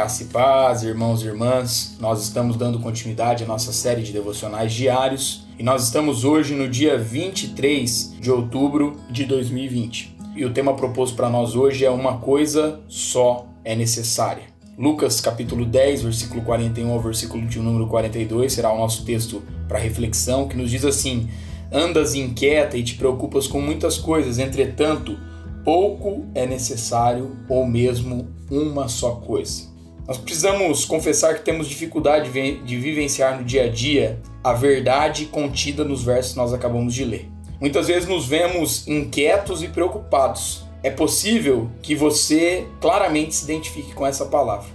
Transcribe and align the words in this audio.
Graça 0.00 0.22
e 0.22 0.26
paz, 0.28 0.82
irmãos 0.82 1.22
e 1.22 1.26
irmãs. 1.26 1.98
Nós 2.00 2.22
estamos 2.22 2.56
dando 2.56 2.80
continuidade 2.80 3.44
à 3.44 3.46
nossa 3.46 3.70
série 3.70 4.00
de 4.00 4.12
devocionais 4.12 4.72
diários 4.72 5.46
e 5.58 5.62
nós 5.62 5.84
estamos 5.84 6.24
hoje 6.24 6.54
no 6.54 6.70
dia 6.70 6.96
23 6.96 8.14
de 8.18 8.30
outubro 8.30 8.98
de 9.10 9.26
2020. 9.26 10.16
E 10.34 10.42
o 10.42 10.54
tema 10.54 10.72
proposto 10.72 11.14
para 11.14 11.28
nós 11.28 11.54
hoje 11.54 11.84
é 11.84 11.90
uma 11.90 12.16
coisa 12.16 12.80
só 12.88 13.44
é 13.62 13.76
necessária. 13.76 14.44
Lucas 14.78 15.20
capítulo 15.20 15.66
10, 15.66 16.04
versículo 16.04 16.40
41 16.44 16.90
ao 16.90 17.00
versículo 17.00 17.46
de 17.46 17.58
número 17.58 17.86
42 17.86 18.54
será 18.54 18.72
o 18.72 18.78
nosso 18.78 19.04
texto 19.04 19.42
para 19.68 19.78
reflexão, 19.78 20.48
que 20.48 20.56
nos 20.56 20.70
diz 20.70 20.82
assim: 20.82 21.28
Andas 21.70 22.14
inquieta 22.14 22.78
e 22.78 22.82
te 22.82 22.94
preocupas 22.94 23.46
com 23.46 23.60
muitas 23.60 23.98
coisas, 23.98 24.38
entretanto, 24.38 25.18
pouco 25.62 26.24
é 26.34 26.46
necessário 26.46 27.36
ou 27.50 27.66
mesmo 27.66 28.28
uma 28.50 28.88
só 28.88 29.16
coisa. 29.16 29.69
Nós 30.10 30.18
precisamos 30.18 30.84
confessar 30.84 31.36
que 31.36 31.42
temos 31.42 31.68
dificuldade 31.68 32.32
de 32.64 32.76
vivenciar 32.78 33.38
no 33.38 33.44
dia 33.44 33.66
a 33.66 33.68
dia 33.68 34.20
a 34.42 34.52
verdade 34.52 35.26
contida 35.26 35.84
nos 35.84 36.02
versos 36.02 36.32
que 36.32 36.38
nós 36.38 36.52
acabamos 36.52 36.92
de 36.94 37.04
ler. 37.04 37.28
Muitas 37.60 37.86
vezes 37.86 38.08
nos 38.08 38.26
vemos 38.26 38.88
inquietos 38.88 39.62
e 39.62 39.68
preocupados. 39.68 40.64
É 40.82 40.90
possível 40.90 41.70
que 41.80 41.94
você 41.94 42.66
claramente 42.80 43.36
se 43.36 43.44
identifique 43.44 43.94
com 43.94 44.04
essa 44.04 44.26
palavra. 44.26 44.66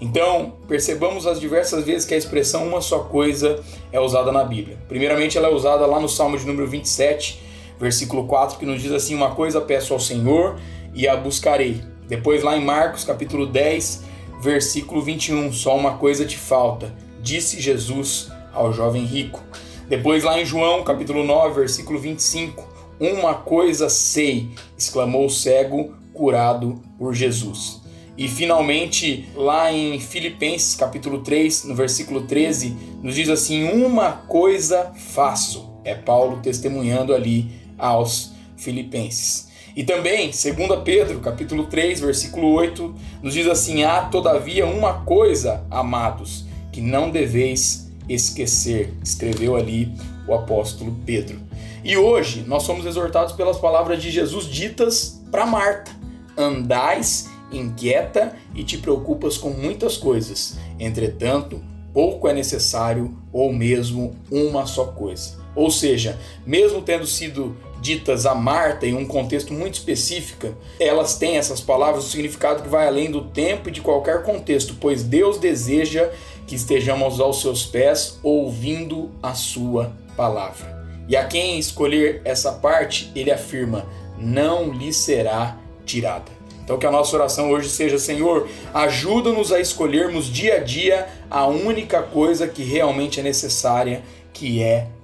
Então, 0.00 0.54
percebamos 0.66 1.24
as 1.24 1.38
diversas 1.38 1.84
vezes 1.84 2.04
que 2.04 2.14
a 2.14 2.18
expressão 2.18 2.66
uma 2.66 2.80
só 2.80 2.98
coisa 2.98 3.62
é 3.92 4.00
usada 4.00 4.32
na 4.32 4.42
Bíblia. 4.42 4.76
Primeiramente, 4.88 5.38
ela 5.38 5.46
é 5.46 5.54
usada 5.54 5.86
lá 5.86 6.00
no 6.00 6.08
Salmo 6.08 6.36
de 6.36 6.44
número 6.44 6.66
27, 6.66 7.40
versículo 7.78 8.26
4, 8.26 8.58
que 8.58 8.66
nos 8.66 8.82
diz 8.82 8.90
assim: 8.90 9.14
Uma 9.14 9.36
coisa 9.36 9.60
peço 9.60 9.94
ao 9.94 10.00
Senhor 10.00 10.58
e 10.92 11.06
a 11.06 11.14
buscarei. 11.14 11.80
Depois, 12.08 12.42
lá 12.42 12.56
em 12.56 12.64
Marcos, 12.64 13.04
capítulo 13.04 13.46
10, 13.46 14.09
versículo 14.40 15.02
21, 15.02 15.52
só 15.52 15.76
uma 15.76 15.98
coisa 15.98 16.24
te 16.24 16.38
falta, 16.38 16.94
disse 17.22 17.60
Jesus 17.60 18.30
ao 18.52 18.72
jovem 18.72 19.04
rico. 19.04 19.42
Depois, 19.88 20.24
lá 20.24 20.40
em 20.40 20.44
João, 20.44 20.82
capítulo 20.82 21.24
9, 21.24 21.60
versículo 21.60 21.98
25, 21.98 22.66
uma 22.98 23.34
coisa 23.34 23.88
sei, 23.88 24.50
exclamou 24.76 25.26
o 25.26 25.30
cego 25.30 25.94
curado 26.12 26.80
por 26.98 27.14
Jesus. 27.14 27.80
E 28.16 28.28
finalmente, 28.28 29.28
lá 29.34 29.72
em 29.72 29.98
Filipenses, 29.98 30.74
capítulo 30.74 31.20
3, 31.20 31.64
no 31.64 31.74
versículo 31.74 32.22
13, 32.22 32.76
nos 33.02 33.14
diz 33.14 33.28
assim: 33.30 33.64
Uma 33.64 34.12
coisa 34.12 34.92
faço. 34.94 35.70
É 35.82 35.94
Paulo 35.94 36.40
testemunhando 36.42 37.14
ali 37.14 37.50
aos 37.78 38.32
filipenses. 38.58 39.49
E 39.76 39.84
também, 39.84 40.30
2 40.30 40.44
Pedro, 40.84 41.20
capítulo 41.20 41.66
3, 41.66 42.00
versículo 42.00 42.52
8, 42.52 42.94
nos 43.22 43.34
diz 43.34 43.46
assim: 43.46 43.84
Há 43.84 44.02
todavia 44.02 44.66
uma 44.66 45.04
coisa, 45.04 45.64
amados, 45.70 46.44
que 46.72 46.80
não 46.80 47.10
deveis 47.10 47.90
esquecer, 48.08 48.92
escreveu 49.02 49.56
ali 49.56 49.92
o 50.26 50.34
apóstolo 50.34 50.96
Pedro. 51.06 51.38
E 51.84 51.96
hoje 51.96 52.44
nós 52.46 52.64
somos 52.64 52.84
exortados 52.84 53.32
pelas 53.32 53.58
palavras 53.58 54.02
de 54.02 54.10
Jesus 54.10 54.46
ditas 54.46 55.22
para 55.30 55.46
Marta: 55.46 55.92
Andais 56.36 57.30
inquieta 57.52 58.34
e 58.54 58.64
te 58.64 58.78
preocupas 58.78 59.36
com 59.36 59.50
muitas 59.50 59.96
coisas, 59.96 60.56
entretanto, 60.78 61.62
pouco 61.92 62.28
é 62.28 62.32
necessário 62.32 63.16
ou 63.32 63.52
mesmo 63.52 64.16
uma 64.30 64.66
só 64.66 64.86
coisa. 64.86 65.39
Ou 65.54 65.70
seja, 65.70 66.18
mesmo 66.46 66.80
tendo 66.82 67.06
sido 67.06 67.56
ditas 67.80 68.26
a 68.26 68.34
Marta 68.34 68.86
em 68.86 68.94
um 68.94 69.06
contexto 69.06 69.52
muito 69.52 69.74
específico, 69.74 70.54
elas 70.78 71.16
têm 71.16 71.38
essas 71.38 71.60
palavras 71.60 72.04
um 72.04 72.08
significado 72.08 72.62
que 72.62 72.68
vai 72.68 72.86
além 72.86 73.10
do 73.10 73.22
tempo 73.22 73.68
e 73.68 73.72
de 73.72 73.80
qualquer 73.80 74.22
contexto, 74.22 74.76
pois 74.80 75.02
Deus 75.02 75.38
deseja 75.38 76.10
que 76.46 76.54
estejamos 76.54 77.20
aos 77.20 77.40
seus 77.40 77.64
pés 77.64 78.18
ouvindo 78.22 79.10
a 79.22 79.34
sua 79.34 79.92
palavra. 80.16 80.78
E 81.08 81.16
a 81.16 81.24
quem 81.24 81.58
escolher 81.58 82.20
essa 82.24 82.52
parte, 82.52 83.10
ele 83.16 83.32
afirma: 83.32 83.86
não 84.18 84.72
lhe 84.72 84.92
será 84.92 85.56
tirada. 85.84 86.30
Então 86.62 86.78
que 86.78 86.86
a 86.86 86.90
nossa 86.90 87.16
oração 87.16 87.50
hoje 87.50 87.68
seja, 87.68 87.98
Senhor, 87.98 88.48
ajuda-nos 88.72 89.50
a 89.50 89.58
escolhermos 89.58 90.26
dia 90.26 90.56
a 90.56 90.58
dia 90.58 91.08
a 91.28 91.46
única 91.46 92.00
coisa 92.00 92.46
que 92.46 92.62
realmente 92.62 93.18
é 93.18 93.22
necessária, 93.24 94.02
que 94.32 94.62
é 94.62 94.86